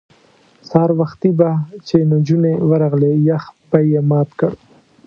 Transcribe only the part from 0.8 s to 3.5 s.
وختي به چې نجونې ورغلې یخ